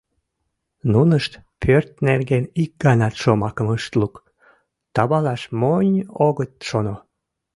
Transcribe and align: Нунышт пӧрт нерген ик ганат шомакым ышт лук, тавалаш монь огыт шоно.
Нунышт 0.91 1.33
пӧрт 1.61 1.91
нерген 2.07 2.43
ик 2.63 2.71
ганат 2.83 3.13
шомакым 3.21 3.67
ышт 3.77 3.91
лук, 3.99 4.15
тавалаш 4.95 5.41
монь 5.61 5.99
огыт 6.27 6.51
шоно. 6.67 6.95